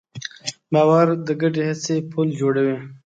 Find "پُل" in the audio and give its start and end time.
2.11-2.27